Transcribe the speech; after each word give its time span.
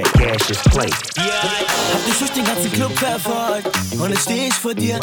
Cassius 0.00 0.62
Clay. 0.70 0.88
Hab 1.18 2.04
dich 2.06 2.18
durch 2.18 2.30
den 2.32 2.44
ganzen 2.44 2.72
Club 2.72 2.98
verfolgt 2.98 3.68
und 3.98 4.10
jetzt 4.10 4.22
steh 4.22 4.46
ich 4.46 4.54
vor 4.54 4.72
dir. 4.72 4.98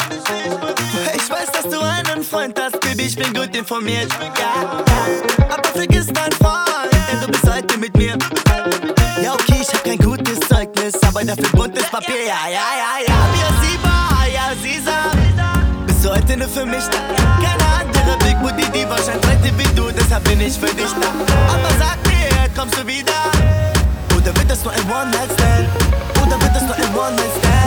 Ich 1.14 1.30
weiß, 1.30 1.52
dass 1.52 1.70
du 1.70 1.80
einen 1.80 2.24
Freund 2.24 2.58
hast, 2.60 2.80
Baby, 2.80 3.04
ich 3.04 3.14
bin 3.14 3.32
gut 3.32 3.54
informiert. 3.54 4.10
Ja, 4.20 4.42
ja. 4.42 5.48
Aber 5.48 5.68
vergiss 5.68 6.06
dein 6.08 6.32
Freund, 6.32 6.90
denn 6.92 7.20
du 7.20 7.26
bist 7.28 7.48
heute 7.48 7.78
mit 7.78 7.96
mir. 7.96 8.18
Ja, 9.22 9.34
okay, 9.34 9.60
ich 9.60 9.68
hab 9.68 9.84
kein 9.84 9.98
gutes 9.98 10.40
Zeugnis, 10.48 10.94
aber 11.06 11.24
dafür 11.24 11.50
buntes 11.50 11.84
Papier. 11.84 12.24
Ja, 12.26 12.48
ja, 12.48 12.66
ja, 12.76 13.06
ja. 13.06 13.14
Ja, 13.14 13.48
Siba, 13.62 14.26
ja, 14.34 14.56
Sisa. 14.60 15.12
Bist 15.86 16.04
du 16.04 16.10
heute 16.10 16.36
nur 16.36 16.48
für 16.48 16.66
mich 16.66 16.84
da? 16.86 16.98
Keine 17.40 17.66
andere 17.78 18.18
Big 18.18 18.40
Booty, 18.40 18.68
die 18.72 18.88
wahrscheinlich 18.88 19.24
heute 19.24 19.56
wie 19.56 19.74
du, 19.76 19.90
deshalb 19.92 20.24
bin 20.24 20.40
ich 20.40 20.54
für 20.54 20.74
dich 20.74 20.90
da. 21.00 21.08
Aber 21.54 21.70
sag 21.78 21.98
mir, 22.06 22.48
kommst 22.56 22.76
du 22.76 22.86
wieder? 22.86 23.12
Oder 24.90 25.04
wird 25.04 25.14
das 25.14 25.36
nur 25.36 25.46
ein 25.46 25.62
One-Night-Stand? 25.62 25.68
Oder 26.26 26.42
wird 26.42 26.56
das 26.56 26.62
nur 26.62 26.74
ein 26.74 26.94
One-Night-Stand? 26.96 27.54
Ja, 27.54 27.59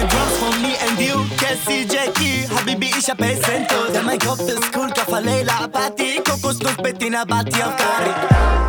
Den 0.00 0.08
Drums 0.08 0.36
von 0.38 0.62
me 0.62 0.72
and 0.80 0.98
you. 0.98 1.26
Cassie, 1.36 1.86
Jackie, 1.86 2.48
Habibi, 2.48 2.90
ich 2.98 3.10
hab 3.10 3.20
Essento 3.20 3.92
Ja, 3.92 4.00
mein 4.02 4.18
Kopf 4.18 4.40
ist 4.40 4.64
cool, 4.74 4.88
Koffer, 4.94 5.20
Leila, 5.20 5.68
Party 5.68 6.22
Kokosnuss, 6.24 6.76
Bettina, 6.82 7.24
Bati 7.26 7.62
auf 7.62 7.74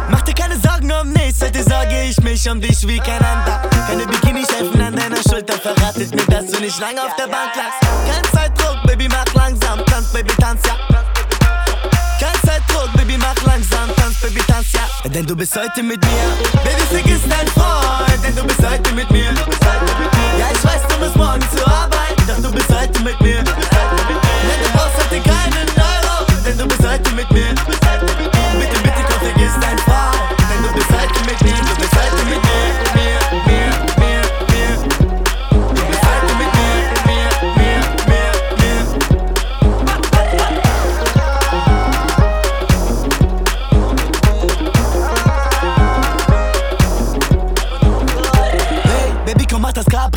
Mach 0.09 0.21
dir 0.23 0.33
keine 0.33 0.59
Sorgen 0.59 0.91
um 0.91 1.13
nichts, 1.13 1.41
heute 1.41 1.63
sorge 1.63 2.03
ich 2.09 2.19
mich 2.21 2.49
um 2.49 2.59
dich 2.59 2.85
wie 2.85 2.97
kein 2.97 3.23
anderer. 3.23 3.61
Keine 3.87 4.07
Bikinis 4.07 4.49
helfen 4.51 4.81
an 4.81 4.93
deiner 4.93 5.23
Schulter, 5.23 5.53
verratet 5.53 6.13
mir, 6.13 6.25
dass 6.25 6.47
du 6.47 6.59
nicht 6.59 6.77
lange 6.81 7.01
auf 7.01 7.15
der 7.15 7.27
Bank 7.27 7.51
lagst. 7.55 7.79
Kein 8.11 8.23
Zeitdruck, 8.33 8.83
Baby, 8.85 9.07
mach 9.07 9.33
langsam, 9.33 9.85
tanz, 9.85 10.11
Baby, 10.11 10.33
tanz, 10.37 10.61
ja. 10.65 10.75
Kein 12.19 12.35
Zeitdruck, 12.45 12.91
Baby, 12.97 13.17
mach 13.17 13.41
langsam, 13.45 13.89
tanz, 13.95 14.19
Baby, 14.19 14.41
tanz, 14.47 14.73
ja. 14.73 15.09
Denn 15.09 15.25
du 15.25 15.35
bist 15.35 15.55
heute 15.55 15.81
mit 15.81 16.03
mir. 16.03 16.61
Baby, 16.61 16.81
vergiss 16.89 17.21
deinen 17.23 17.47
Freund, 17.47 18.21
denn 18.21 18.35
du 18.35 18.43
bist 18.43 18.59
heute 18.69 18.91
mit 18.91 19.09
mir. 19.11 19.31
Ja, 20.37 20.47
ich 20.53 20.63
weiß, 20.65 20.90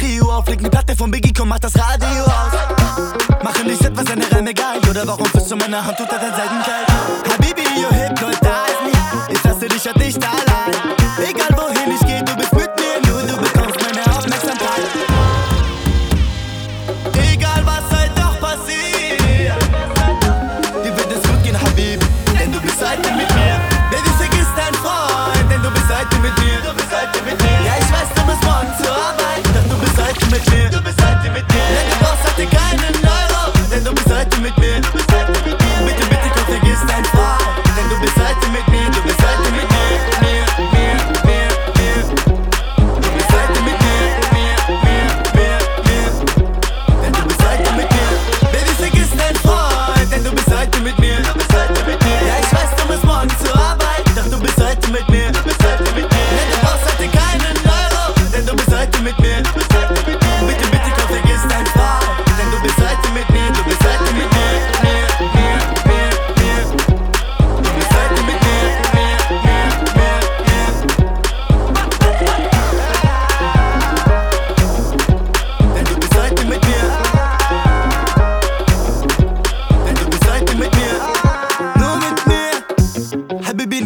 Cabrio 0.04 0.30
auf. 0.30 0.46
Leg 0.48 0.60
ne 0.60 0.70
Platte 0.70 0.94
von 0.94 1.10
Biggie, 1.10 1.32
komm, 1.32 1.48
mach 1.48 1.58
das 1.58 1.72
Radio 1.76 2.24
aus. 2.24 3.42
Machen 3.42 3.68
die 3.68 3.74
Set, 3.74 3.96
was 3.96 4.04
seine 4.06 4.30
Reime 4.30 4.52
geil. 4.52 4.80
Oder 4.90 5.06
warum 5.06 5.26
fühlst 5.26 5.50
du 5.50 5.56
meine 5.56 5.84
Hand 5.84 5.98
unter 5.98 6.18
dein 6.18 6.34
Seitenkleid? 6.34 7.53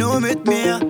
Kilometer 0.08 0.50
mehr. 0.50 0.80